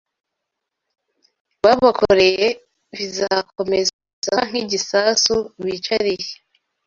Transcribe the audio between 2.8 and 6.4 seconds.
bizakomeza kuba nk’igisasu bicariye